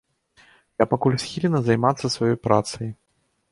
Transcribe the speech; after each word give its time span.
Я 0.83 0.87
пакуль 0.93 1.17
схілены 1.25 1.61
займацца 1.69 2.13
сваёй 2.17 2.37
працай. 2.49 2.93